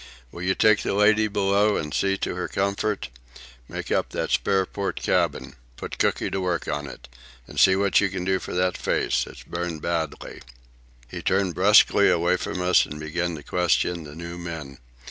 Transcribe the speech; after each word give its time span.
"Will 0.31 0.41
you 0.41 0.55
take 0.55 0.81
the 0.81 0.95
lady 0.95 1.27
below 1.27 1.77
and 1.77 1.93
see 1.93 2.17
to 2.17 2.33
her 2.33 2.47
comfort? 2.47 3.09
Make 3.69 3.91
up 3.91 4.09
that 4.09 4.31
spare 4.31 4.65
port 4.65 4.95
cabin. 4.99 5.53
Put 5.77 5.99
Cooky 5.99 6.31
to 6.31 6.41
work 6.41 6.67
on 6.67 6.87
it. 6.87 7.07
And 7.45 7.59
see 7.59 7.75
what 7.75 8.01
you 8.01 8.09
can 8.09 8.25
do 8.25 8.39
for 8.39 8.55
that 8.55 8.79
face. 8.79 9.27
It's 9.27 9.43
burned 9.43 9.83
badly." 9.83 10.41
He 11.07 11.21
turned 11.21 11.53
brusquely 11.53 12.09
away 12.09 12.37
from 12.37 12.63
us 12.63 12.83
and 12.87 12.99
began 12.99 13.35
to 13.35 13.43
question 13.43 14.03
the 14.03 14.15
new 14.15 14.39
men. 14.39 14.79